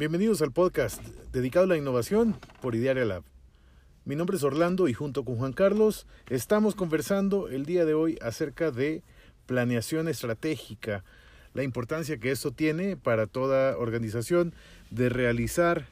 [0.00, 3.22] Bienvenidos al podcast dedicado a la innovación por Idearia Lab.
[4.06, 8.16] Mi nombre es Orlando y junto con Juan Carlos estamos conversando el día de hoy
[8.22, 9.02] acerca de
[9.44, 11.04] planeación estratégica,
[11.52, 14.54] la importancia que esto tiene para toda organización
[14.90, 15.86] de realizar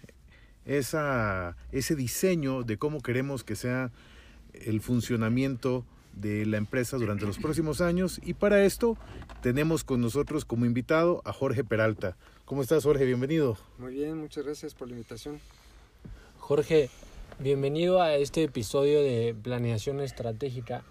[0.65, 3.93] esa, ese diseño de cómo queremos que sea
[4.55, 8.97] el funcionamiento de la empresa durante los próximos años y para esto
[9.43, 12.17] tenemos con nosotros como invitado a Jorge Peralta.
[12.45, 13.05] ¿Cómo estás Jorge?
[13.05, 13.57] Bienvenido.
[13.79, 15.41] Muy bien, muchas gracias por la invitación.
[16.39, 16.89] Jorge,
[17.39, 20.83] bienvenido a este episodio de planeación estratégica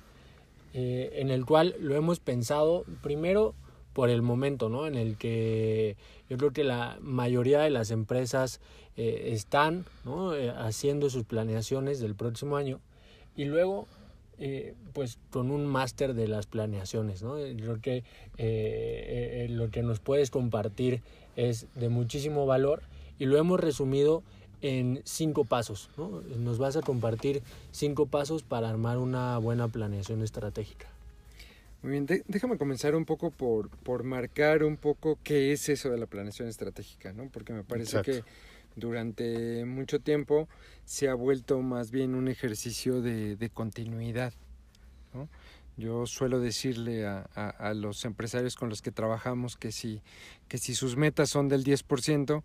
[0.74, 3.56] eh, en el cual lo hemos pensado primero
[3.94, 4.86] por el momento, ¿no?
[4.86, 5.98] En el que
[6.30, 8.62] yo creo que la mayoría de las empresas
[8.96, 10.36] eh, están ¿no?
[10.36, 12.80] Eh, haciendo sus planeaciones del próximo año
[13.36, 13.88] y luego
[14.40, 17.36] eh, pues con un máster de las planeaciones, ¿no?
[17.36, 18.04] Creo que
[19.50, 21.02] lo que nos puedes compartir
[21.36, 22.82] es de muchísimo valor
[23.20, 24.24] y lo hemos resumido
[24.62, 26.22] en cinco pasos, ¿no?
[26.38, 30.88] Nos vas a compartir cinco pasos para armar una buena planeación estratégica.
[31.84, 35.98] Muy bien, déjame comenzar un poco por, por marcar un poco qué es eso de
[35.98, 37.30] la planeación estratégica, ¿no?
[37.32, 38.24] Porque me parece que
[38.78, 40.48] durante mucho tiempo
[40.86, 44.34] se ha vuelto más bien un ejercicio de, de continuidad,
[45.14, 45.28] ¿no?
[45.76, 50.02] Yo suelo decirle a, a, los empresarios con los que trabajamos que si,
[50.48, 52.42] que si sus metas son del 10%,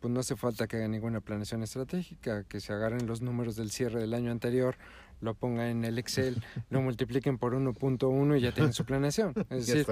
[0.00, 3.72] pues no hace falta que hagan ninguna planeación estratégica, que se agarren los números del
[3.72, 4.76] cierre del año anterior,
[5.20, 9.34] lo pongan en el Excel, lo multipliquen por 1.1 y ya tienen su planeación.
[9.50, 9.86] Es decir,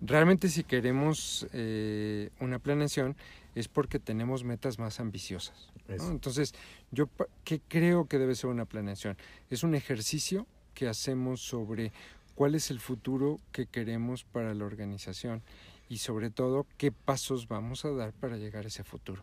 [0.00, 3.16] realmente si queremos eh, una planeación
[3.54, 5.72] es porque tenemos metas más ambiciosas.
[5.88, 6.54] Entonces,
[6.90, 7.08] yo
[7.44, 9.16] qué creo que debe ser una planeación?
[9.50, 11.92] Es un ejercicio que hacemos sobre
[12.34, 15.42] cuál es el futuro que queremos para la organización
[15.88, 19.22] y sobre todo qué pasos vamos a dar para llegar a ese futuro.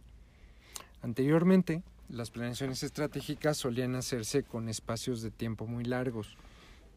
[1.02, 6.38] Anteriormente, las planeaciones estratégicas solían hacerse con espacios de tiempo muy largos.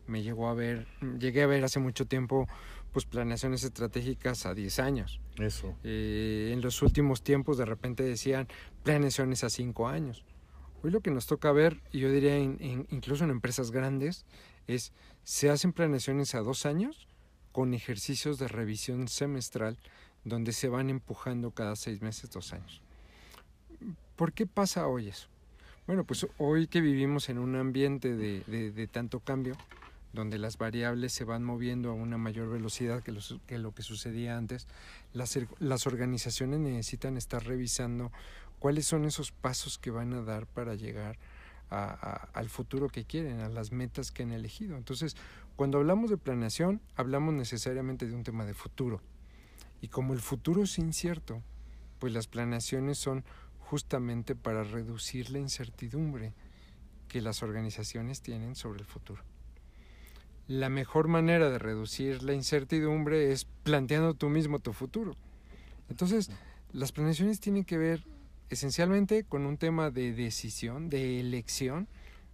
[0.06, 0.86] Me llegó a ver,
[1.18, 2.46] llegué a ver hace mucho tiempo
[2.94, 5.20] pues planeaciones estratégicas a 10 años.
[5.38, 5.76] Eso.
[5.84, 8.48] Eh, en los últimos tiempos de repente decían
[8.84, 10.24] planeaciones a 5 años.
[10.82, 14.24] Hoy lo que nos toca ver, y yo diría incluso en empresas grandes,
[14.66, 14.92] es
[15.24, 17.08] se hacen planeaciones a 2 años
[17.52, 19.76] con ejercicios de revisión semestral
[20.24, 22.80] donde se van empujando cada 6 meses, 2 años.
[24.16, 25.28] ¿Por qué pasa hoy eso?
[25.86, 29.56] Bueno, pues hoy que vivimos en un ambiente de, tanto cambio,
[30.14, 33.12] donde las variables se van moviendo a una mayor velocidad que,
[33.58, 34.68] lo que sucedía antes,
[35.12, 38.12] las, las organizaciones necesitan estar revisando
[38.58, 41.18] cuáles son esos pasos que van a dar para llegar
[41.70, 44.76] al futuro que quieren, a las metas que han elegido.
[44.76, 45.16] Entonces,
[45.56, 49.00] cuando hablamos de planeación, hablamos necesariamente de un tema de futuro.
[49.80, 51.42] Y como el futuro es incierto,
[51.98, 53.24] pues las planeaciones son
[53.58, 56.32] justamente para reducir la incertidumbre
[57.08, 59.22] que las organizaciones tienen sobre el futuro.
[60.46, 65.16] La mejor manera de reducir la incertidumbre es planteando tú mismo tu futuro.
[65.88, 66.30] Entonces,
[66.72, 68.04] las planeaciones tienen que ver
[68.50, 71.88] esencialmente con un tema de decisión, de elección,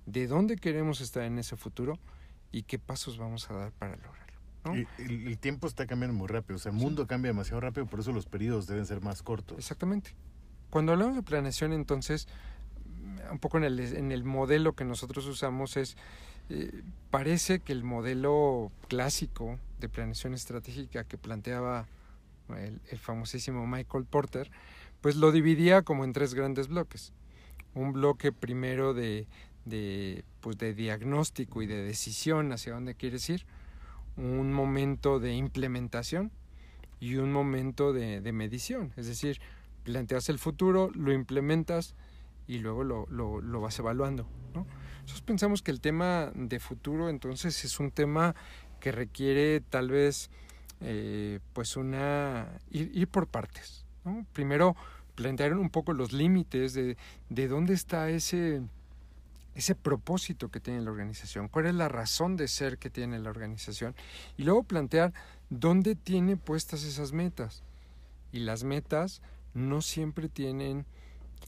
[0.06, 1.98] de dónde queremos estar en ese futuro
[2.52, 4.20] y qué pasos vamos a dar para lograrlo.
[4.98, 8.12] El, tiempo está cambiando muy rápido, o sea, el mundo cambia demasiado rápido, por eso
[8.12, 9.56] los periodos deben ser más cortos.
[9.58, 10.14] Exactamente.
[10.68, 12.28] Cuando hablamos de planeación, entonces,
[13.30, 15.96] un poco en el, en el modelo que nosotros usamos es,
[17.10, 21.86] parece que el modelo clásico de planeación estratégica que planteaba
[22.56, 24.50] el, el, famosísimo Michael Porter,
[25.00, 27.12] pues lo dividía como en tres grandes bloques.
[27.74, 29.26] Un bloque primero de,
[30.40, 33.46] pues de diagnóstico y de decisión hacia dónde quieres ir,
[34.16, 36.30] un momento de implementación
[36.98, 39.40] y un momento de, medición, es decir,
[39.84, 41.94] planteas el futuro, lo implementas
[42.46, 44.26] y luego lo, lo, lo vas evaluando.
[45.02, 48.34] Nosotros pensamos que el tema de futuro entonces es un tema
[48.80, 50.30] que requiere tal vez
[50.80, 53.84] eh, pues una ir, por partes.
[54.32, 54.76] Primero
[55.14, 56.96] plantear un poco los límites de,
[57.28, 58.62] de dónde está ese,
[59.54, 63.30] ese propósito que tiene la organización, cuál es la razón de ser que tiene la
[63.30, 63.94] organización
[64.36, 65.12] y luego plantear
[65.50, 67.62] dónde tiene puestas esas metas.
[68.32, 69.22] Y las metas
[69.52, 70.86] no siempre tienen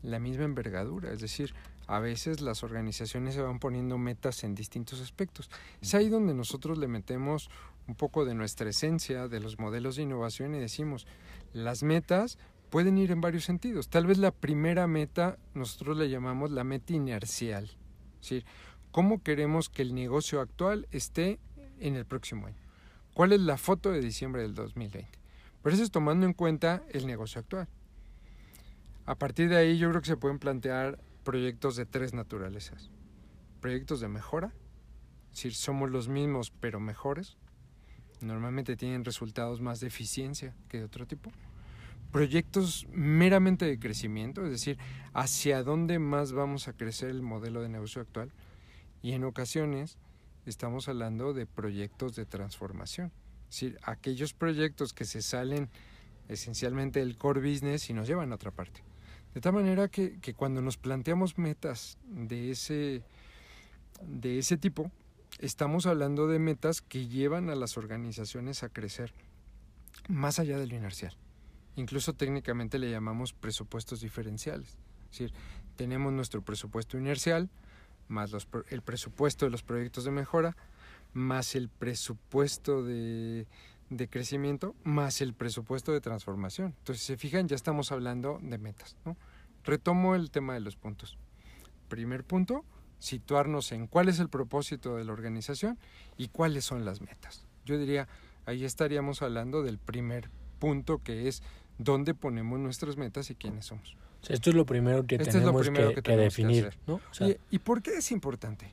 [0.03, 1.55] la misma envergadura, es decir,
[1.93, 5.51] a veces las organizaciones se van poniendo metas en distintos aspectos.
[5.83, 7.51] Es ahí donde nosotros le metemos
[7.87, 11.07] un poco de nuestra esencia, de los modelos de innovación y decimos,
[11.53, 12.39] las metas
[12.71, 13.91] pueden ir en varios sentidos.
[13.91, 18.47] Tal vez la primera meta nosotros le llamamos la meta inercial, es decir,
[18.91, 21.41] cómo queremos que el negocio actual esté
[21.79, 22.63] en el próximo año.
[23.13, 25.11] ¿Cuál es la foto de diciembre del 2020?
[25.63, 27.69] Pero eso es tomando en cuenta el negocio actual.
[29.05, 32.91] A partir de ahí yo creo que se pueden plantear proyectos de tres naturalezas.
[33.61, 34.53] Proyectos de mejora,
[35.31, 37.37] decir, somos los mismos pero mejores.
[38.21, 41.31] Normalmente tienen resultados más de eficiencia que de otro tipo.
[42.13, 44.79] Proyectos meramente de crecimiento, es decir,
[45.15, 48.31] hacia dónde más vamos a crecer el modelo de negocio actual.
[49.01, 49.99] Y en ocasiones
[50.47, 53.13] estamos hablando de proyectos de transformación.
[53.49, 55.71] Es decir, aquellos proyectos que se salen
[56.29, 58.83] esencialmente del core business y nos llevan a otra parte.
[59.35, 63.03] De tal manera que, que cuando nos planteamos metas de ese,
[64.03, 64.91] de ese tipo,
[65.39, 69.15] estamos hablando de metas que llevan a las organizaciones a crecer
[70.09, 71.17] más allá de lo inercial.
[71.77, 74.77] Incluso técnicamente le llamamos presupuestos diferenciales.
[75.11, 75.33] Es decir,
[75.77, 77.49] tenemos nuestro presupuesto inercial,
[78.09, 78.33] más
[78.69, 80.57] el presupuesto de los proyectos de mejora,
[81.15, 83.47] más el presupuesto de,
[83.97, 86.75] de, crecimiento, más el presupuesto de transformación.
[86.79, 88.97] Entonces, si se fijan, ya estamos hablando de metas.
[89.05, 89.17] ¿no?
[89.65, 91.19] Retomo el tema de los puntos.
[91.89, 92.65] Primer punto,
[92.99, 95.79] situarnos en cuál es el propósito de la organización
[96.17, 97.45] y cuáles son las metas.
[97.65, 98.09] Yo diría,
[98.47, 101.43] ahí estaríamos hablando del primer punto que es
[101.79, 103.97] dónde ponemos nuestras metas y quiénes somos.
[104.29, 106.71] esto es lo primero que tenemos que, definir.
[107.51, 108.73] ¿Y, por qué es importante?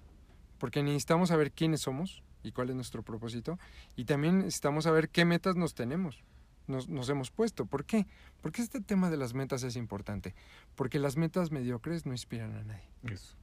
[0.59, 3.59] Porque necesitamos saber quiénes somos y cuál es nuestro propósito
[3.95, 6.23] y también necesitamos saber qué metas nos tenemos.
[6.67, 7.65] Nos, nos, hemos puesto.
[7.65, 8.05] ¿Por qué?
[8.41, 10.35] Porque este tema de las metas es importante.
[10.75, 12.87] Porque las metas mediocres no inspiran a nadie.
[13.03, 13.35] Eso.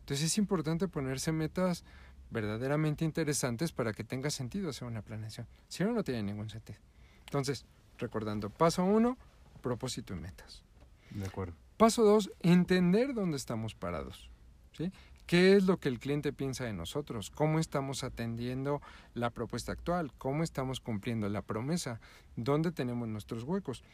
[0.00, 1.84] Entonces es importante ponerse metas
[2.30, 5.46] verdaderamente interesantes para que tenga sentido hacer una planeación.
[5.68, 6.78] Si no, no tiene ningún sentido.
[7.26, 7.66] Entonces,
[7.98, 9.18] recordando, paso uno,
[9.60, 10.62] propósito y metas.
[11.10, 11.54] De acuerdo.
[11.76, 14.30] Paso dos, entender dónde estamos parados.
[14.72, 14.92] ¿sí?
[15.30, 17.30] ¿Qué es lo que el cliente piensa de nosotros?
[17.30, 18.82] ¿Cómo estamos atendiendo
[19.14, 20.12] la propuesta actual?
[20.18, 22.00] ¿Cómo estamos cumpliendo la promesa?
[22.34, 23.84] ¿Dónde tenemos nuestros huecos?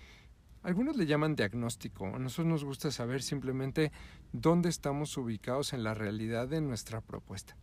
[0.62, 2.06] Algunos le llaman diagnóstico.
[2.06, 3.92] A nosotros nos gusta saber simplemente
[4.32, 7.54] dónde estamos ubicados en la realidad de nuestra propuesta,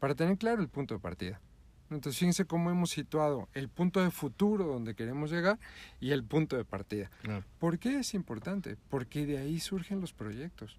[0.00, 1.40] para tener claro el punto de partida.
[1.88, 5.58] Entonces fíjense cómo hemos situado el punto de futuro donde queremos llegar
[5.98, 7.10] y el punto de partida.
[7.58, 8.76] ¿Por qué es importante?
[8.90, 10.78] Porque de ahí surgen los proyectos.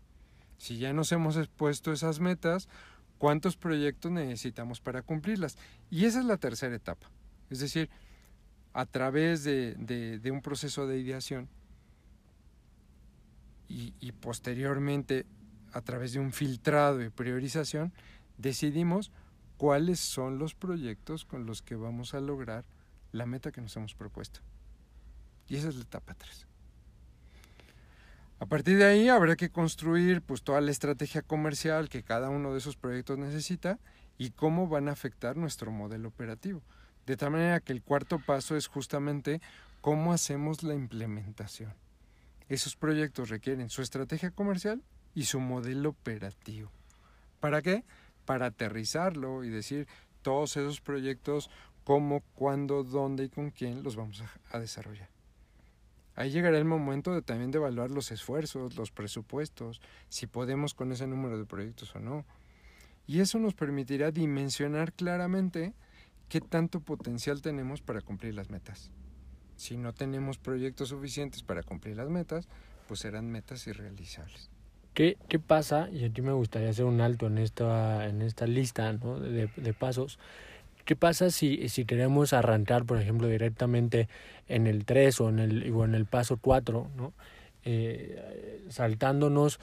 [0.60, 2.68] Si ya nos hemos expuesto esas metas,
[3.18, 5.58] ¿cuántos proyectos necesitamos para cumplirlas?
[5.90, 7.10] Y esa es la tercera etapa.
[7.50, 7.90] Es decir,
[8.74, 11.50] a través de, un proceso de ideación
[13.70, 15.26] y, posteriormente
[15.72, 17.94] a través de un filtrado y priorización,
[18.38, 19.12] decidimos
[19.58, 22.66] cuáles son los proyectos con los que vamos a lograr
[23.12, 24.42] la meta que nos hemos propuesto.
[25.48, 26.49] Y esa es la etapa 3.
[28.40, 32.54] A partir de ahí habrá que construir pues toda la estrategia comercial que cada uno
[32.54, 33.80] de esos proyectos necesita
[34.18, 36.62] y cómo van a afectar nuestro modelo operativo.
[37.06, 39.42] De tal manera que el cuarto paso es justamente
[39.82, 41.74] cómo hacemos la implementación.
[42.48, 44.84] Esos proyectos requieren su estrategia comercial
[45.14, 46.72] y su modelo operativo.
[47.40, 47.84] ¿Para qué?
[48.26, 49.88] Para aterrizarlo y decir
[50.22, 51.50] todos esos proyectos,
[51.84, 55.10] cómo, cuándo, dónde y con quién los vamos a, desarrollar.
[56.20, 59.80] Ahí llegará el momento de también de evaluar los esfuerzos, los presupuestos,
[60.10, 62.26] si podemos con ese número de proyectos o no.
[63.08, 65.74] Y eso nos permitirá dimensionar claramente
[66.28, 68.92] qué tanto potencial tenemos para cumplir las metas.
[69.56, 72.50] Si no tenemos proyectos suficientes para cumplir las metas,
[72.90, 74.50] pues serán metas irrealizables.
[74.94, 75.90] ¿Qué, qué pasa?
[75.90, 79.22] Y aquí me gustaría hacer un alto en esta, en esta lista ¿no?
[79.22, 80.20] de, pasos.
[80.90, 84.10] ¿Qué pasa si, si queremos arrancar, por ejemplo, directamente
[84.48, 87.14] en el 3 o en el, o en el paso 4, ¿no?
[87.64, 89.60] Eh, saltándonos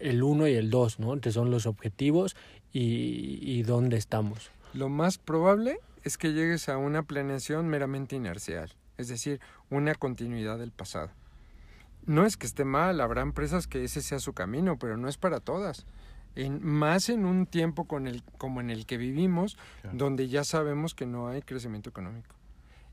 [0.00, 1.20] el 1 y el 2, ¿no?
[1.20, 2.34] que son los objetivos
[2.72, 4.50] y, y dónde estamos?
[4.74, 9.38] Lo más probable es que llegues a una planeación meramente inercial, es decir,
[9.70, 11.10] una continuidad del pasado.
[12.04, 15.18] No es que esté mal, habrá empresas que ese sea su camino, pero no es
[15.18, 15.86] para todas.
[16.38, 19.58] En, más en un tiempo con el, como en el que vivimos,
[19.92, 22.36] donde ya sabemos que no hay crecimiento económico.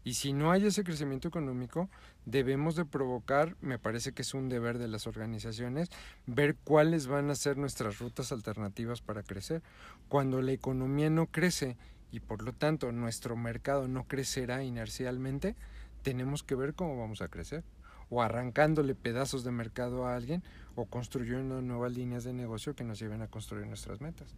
[0.04, 1.88] Y si no hay ese crecimiento económico,
[2.26, 5.92] debemos de provocar, me parece que es un deber de las organizaciones,
[6.26, 9.62] ver cuáles van a ser nuestras rutas alternativas para crecer.
[10.10, 11.78] Cuando la economía no crece
[12.12, 15.56] y por lo tanto nuestro mercado no crecerá inercialmente,
[16.02, 17.64] tenemos que ver cómo vamos a crecer.
[18.10, 20.44] O arrancándole pedazos de mercado a alguien
[20.76, 24.36] o construyendo nuevas líneas de negocio que nos lleven a construir nuestras metas.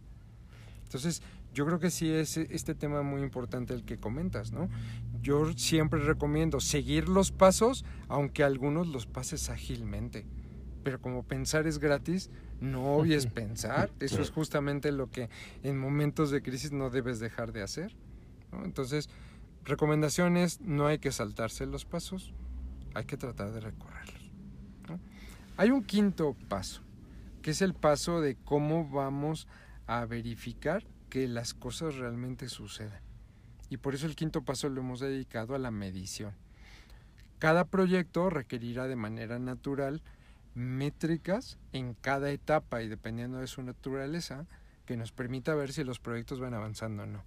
[0.84, 1.22] Entonces,
[1.52, 4.70] yo creo que sí es este tema muy importante el que comentas, ¿no?
[5.20, 10.24] Yo siempre recomiendo seguir los pasos, aunque algunos los pases ágilmente.
[10.84, 13.90] Pero como pensar es gratis, no obvies pensar.
[14.00, 15.28] Eso es justamente lo que
[15.62, 17.94] en momentos de crisis no debes dejar de hacer.
[18.64, 19.10] Entonces,
[19.64, 22.32] recomendaciones, no hay que saltarse los pasos,
[22.94, 24.30] hay que tratar de recorrerlos.
[25.56, 26.82] Hay un quinto paso,
[27.42, 29.48] que es el paso de cómo vamos
[29.86, 33.00] a verificar que las cosas realmente sucedan.
[33.70, 36.32] Y por eso el quinto paso lo hemos dedicado a la medición.
[37.38, 40.02] Cada proyecto requerirá de manera natural
[40.54, 44.46] métricas en cada etapa y dependiendo de su naturaleza
[44.86, 47.24] que nos permita ver si los proyectos van avanzando o no.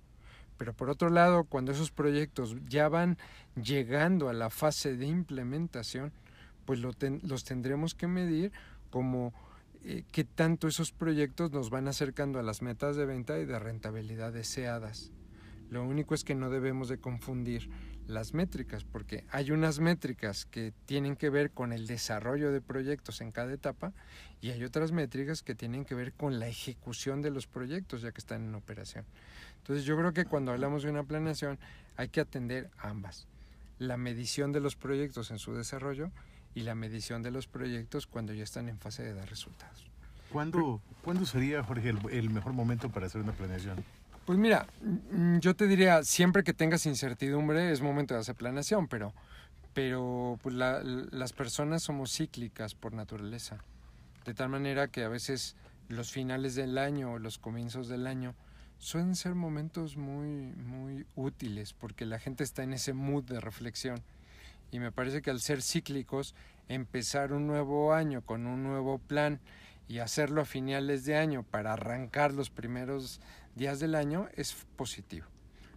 [0.61, 3.17] Pero por otro lado, cuando esos proyectos ya van
[3.55, 6.11] llegando a la fase de implementación,
[6.65, 8.51] pues los tendremos que medir
[8.91, 9.33] como
[9.83, 13.57] eh, qué tanto esos proyectos nos van acercando a las metas de venta y de
[13.57, 15.11] rentabilidad deseadas.
[15.71, 17.67] Lo único es que no debemos de confundir
[18.05, 23.21] las métricas, porque hay unas métricas que tienen que ver con el desarrollo de proyectos
[23.21, 23.93] en cada etapa
[24.41, 28.11] y hay otras métricas que tienen que ver con la ejecución de los proyectos ya
[28.11, 29.05] que están en operación.
[29.61, 31.59] Entonces yo creo que cuando hablamos de una planeación
[31.97, 33.27] hay que atender ambas.
[33.79, 36.11] La medición de los proyectos en su desarrollo
[36.53, 39.87] y la medición de los proyectos cuando ya están en fase de dar resultados.
[40.31, 43.83] ¿Cuándo, ¿cuándo sería, Jorge, el mejor momento para hacer una planeación?
[44.25, 48.87] Pues mira, mm, yo te diría, siempre que tengas incertidumbre es momento de hacer planeación,
[48.87, 49.13] pero,
[49.73, 53.57] pero pues las personas somos cíclicas por naturaleza.
[54.25, 55.55] De tal manera que a veces
[55.89, 58.35] los finales del año o los comienzos del año
[58.81, 64.01] suelen ser momentos muy, muy útiles porque la gente está en ese mood de reflexión.
[64.71, 66.33] Y me parece que al ser cíclicos,
[66.67, 69.39] empezar un nuevo año con un nuevo plan
[69.87, 73.21] y hacerlo a finales de año para arrancar los primeros
[73.55, 75.27] días del año es positivo.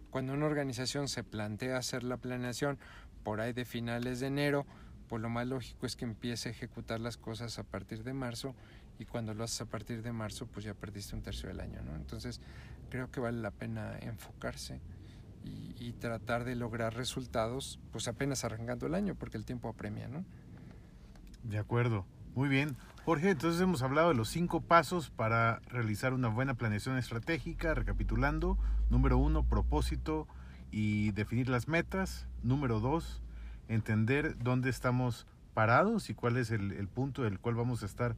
[0.09, 2.79] Cuando una organización se plantea hacer la planeación
[3.23, 4.65] por ahí de finales de enero,
[5.09, 8.55] pues lo más lógico es que empiece a ejecutar las cosas a partir de marzo
[8.97, 11.81] y cuando lo haces a partir de marzo pues ya perdiste un tercio del año,
[11.83, 11.95] ¿no?
[11.95, 12.39] Entonces
[12.89, 14.81] creo que vale la pena enfocarse
[15.43, 20.25] y, tratar de lograr resultados pues apenas arrancando el año porque el tiempo apremia, ¿no?
[21.43, 22.75] De acuerdo, muy bien.
[23.05, 28.57] Jorge, entonces hemos hablado de los cinco pasos para realizar una buena planeación estratégica, recapitulando.
[28.89, 30.27] Número uno, propósito
[30.71, 32.27] y definir las metas.
[32.41, 33.21] Número dos,
[33.67, 38.15] entender dónde estamos parados y cuál es el, punto del cual vamos a estar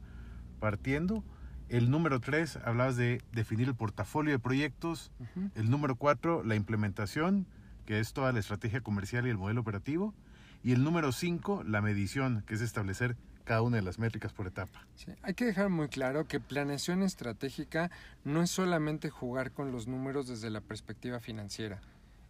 [0.58, 1.22] partiendo.
[1.68, 5.10] El número tres, hablabas de definir el portafolio de proyectos.
[5.54, 7.46] El número cuatro, la implementación,
[7.84, 10.14] que es toda la estrategia comercial y el modelo operativo.
[10.62, 14.46] Y el número cinco, la medición, que es establecer cada una de las métricas por
[14.46, 14.86] etapa.
[15.22, 17.90] hay que dejar muy claro que planeación estratégica
[18.22, 21.80] no es solamente jugar con los números desde la perspectiva financiera.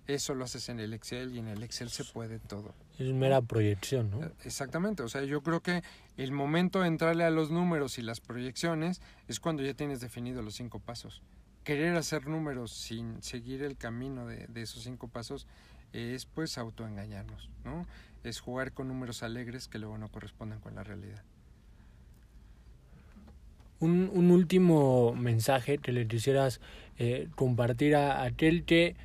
[0.07, 2.73] Eso lo haces en el Excel y en el Excel se puede todo.
[2.99, 4.25] Es mera proyección, ¿no?
[4.25, 5.83] Eh, exactamente, o sea, yo creo que
[6.17, 10.43] el momento de entrarle a los números y las proyecciones es cuando ya tienes definido
[10.43, 11.23] los cinco pasos.
[11.65, 15.47] Querer hacer números sin seguir el camino de, de esos cinco pasos
[15.93, 17.87] es pues autoengañarnos, ¿no?
[18.25, 21.23] es jugar con números alegres que luego no corresponden con la realidad.
[23.81, 26.61] Un, un último mensaje que le quisieras
[26.99, 28.97] eh, compartir a aquel que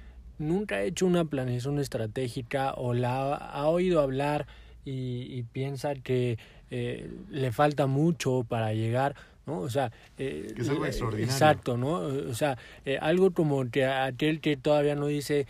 [0.43, 4.45] nunca ha hecho una planeación estratégica o la ha, oído hablar
[4.85, 6.38] y, piensa que
[6.69, 9.59] eh, le falta mucho para llegar, ¿no?
[9.59, 11.33] O sea, eh, es algo extraordinario.
[11.33, 11.93] Exacto, ¿no?
[11.93, 12.57] O sea,
[13.01, 15.47] algo como que aquel que todavía no dice,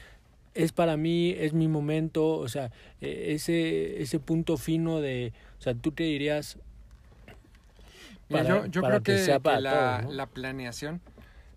[0.53, 2.71] es para mí, es mi momento, o sea,
[3.01, 6.57] ese, ese punto fino de, o sea, tú te dirías...
[8.29, 11.01] yo, yo creo que, la, la, planeación,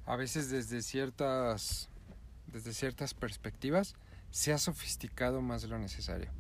[0.07, 1.89] a veces desde ciertas,
[2.47, 3.95] desde ciertas perspectivas,
[4.31, 6.31] se ha sofisticado más lo necesario.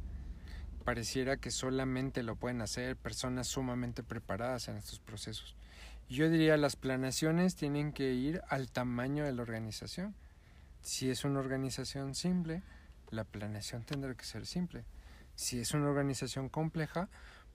[0.84, 5.56] Pareciera que solamente lo pueden hacer personas sumamente preparadas en estos procesos.
[6.08, 10.14] Yo diría las planeaciones tienen que ir al tamaño de la organización
[10.86, 12.62] si es una organización simple,
[13.10, 14.84] la planeación tendrá que ser simple.
[15.34, 17.08] Si es una organización compleja,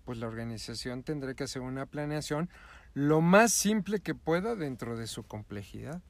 [0.03, 2.49] pues la organización tendrá que hacer una planeación
[2.93, 6.01] lo más simple que pueda dentro de su complejidad.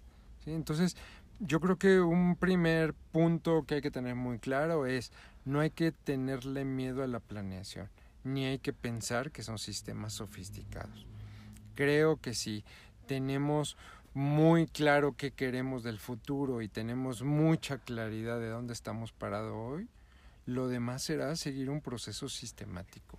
[0.48, 0.98] Entonces,
[1.44, 5.12] yo creo que un primer punto que hay que tener muy claro es
[5.44, 7.90] no hay que tenerle miedo a la planeación,
[8.24, 11.08] ni hay que pensar que son sistemas sofisticados.
[11.74, 12.64] Creo que si
[13.08, 13.76] tenemos
[14.14, 19.90] muy claro qué queremos del futuro y tenemos mucha claridad de dónde estamos parados hoy,
[20.46, 23.18] lo demás será seguir un proceso sistemático,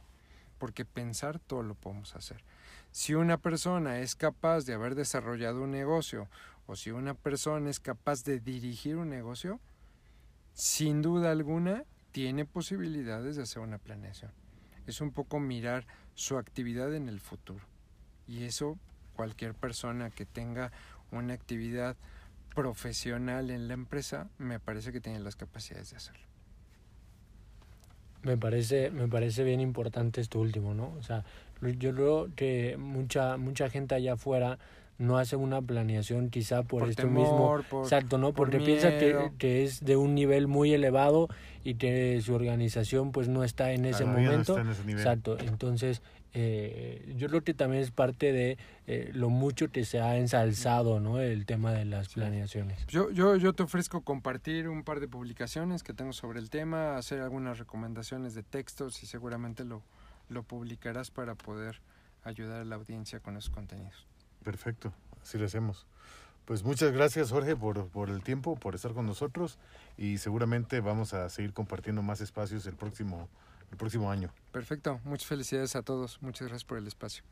[0.59, 2.45] porque pensar todo lo podemos hacer.
[2.93, 6.29] Si una persona es capaz de haber desarrollado un negocio
[6.67, 9.61] o si una persona es capaz de dirigir un negocio,
[10.55, 14.31] sin duda alguna tiene posibilidades de hacer una planeación.
[14.87, 17.65] Es un poco mirar su actividad en el futuro.
[18.27, 18.79] Y eso
[19.15, 20.73] cualquier persona que tenga
[21.11, 21.97] una actividad
[22.55, 26.27] profesional en la empresa, me parece que tiene las capacidades de hacerlo.
[28.23, 30.93] Me parece, me parece bien importante esto último, ¿no?
[30.99, 31.25] O sea,
[31.61, 34.59] Yo creo que mucha, mucha gente allá afuera
[34.99, 37.59] no hace una planeación quizá por, esto mismo.
[37.83, 38.33] Exacto, ¿no?
[38.33, 41.29] Porque piensa que, que, es de un nivel muy elevado
[41.65, 44.59] y que su organización pues no está en ese momento.
[44.59, 46.03] Exacto, entonces
[46.35, 48.57] eh, yo creo que también es parte de
[48.87, 51.21] eh, lo mucho que se ha ensalzado ¿no?
[51.21, 52.87] el tema de las planeaciones.
[52.87, 56.97] Yo, yo, yo te ofrezco compartir un par de publicaciones que tengo sobre el tema,
[56.97, 59.83] hacer algunas recomendaciones de textos y seguramente lo,
[60.31, 61.81] lo publicarás para poder
[62.25, 64.07] ayudar a la audiencia con esos contenidos.
[64.43, 65.87] Perfecto, así lo hacemos.
[66.45, 69.59] Pues muchas gracias Jorge por, por el tiempo, por estar con nosotros
[69.97, 73.29] y seguramente vamos a seguir compartiendo más espacios el próximo
[73.73, 74.31] el próximo año.
[74.53, 77.25] Perfecto, muchas felicidades a todos, muchas gracias por el espacio.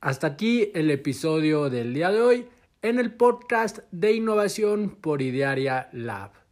[0.00, 2.48] Hasta aquí el episodio del día de hoy
[2.82, 6.43] en el podcast de innovación por Idearia Lab.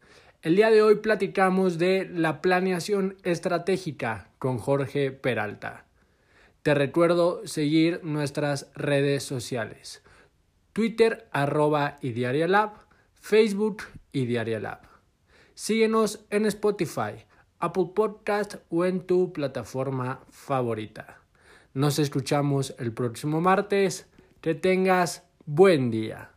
[0.42, 5.84] El día de hoy platicamos de la planeación estratégica con Jorge Peralta.
[6.64, 10.02] Te recuerdo seguir nuestras redes sociales.
[10.72, 12.72] Twitter arroba Lab,
[13.14, 14.80] Facebook Lab.
[15.54, 17.24] Síguenos en Spotify,
[17.60, 21.20] Apple Podcast o en tu plataforma favorita.
[21.72, 24.08] Nos escuchamos el próximo martes.
[24.40, 26.31] Que tengas buen día.